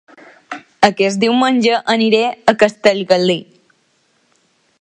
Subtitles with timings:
[0.87, 3.39] Aquest diumenge aniré a Castellgalí